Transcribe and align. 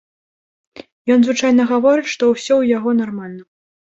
Ён 1.15 1.19
звычайна 1.27 1.63
гаворыць, 1.71 2.13
што 2.13 2.23
ўсё 2.31 2.47
ў 2.47 2.63
яго 2.77 2.95
нармальна. 3.03 3.43